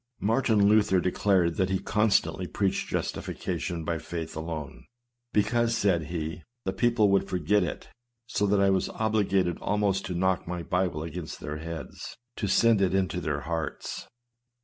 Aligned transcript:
Martin 0.19 0.67
Luther 0.67 0.99
declared 0.99 1.57
that 1.57 1.69
he 1.69 1.77
constantly 1.77 2.47
preached 2.47 2.89
justification 2.89 3.85
by 3.85 3.99
faith 3.99 4.35
alone," 4.35 4.85
because," 5.31 5.77
said 5.77 6.05
he, 6.05 6.41
"the 6.65 6.73
people 6.73 7.09
would 7.11 7.29
forget 7.29 7.63
it; 7.63 7.87
so 8.25 8.47
that 8.47 8.59
I 8.59 8.71
was 8.71 8.89
obliged 8.95 9.59
almost 9.59 10.03
to 10.07 10.15
knock 10.15 10.47
my 10.47 10.63
Bible 10.63 11.03
against 11.03 11.39
their 11.39 11.57
heads, 11.57 12.17
to 12.37 12.47
send 12.47 12.81
it 12.81 12.95
into 12.95 13.21
their 13.21 13.41
hearts." 13.41 14.07